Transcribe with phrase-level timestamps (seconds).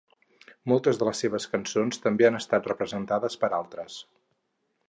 [0.71, 4.03] Moltes de les seves cançons també han estat representades per altres.